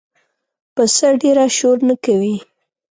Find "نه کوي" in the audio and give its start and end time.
1.89-2.35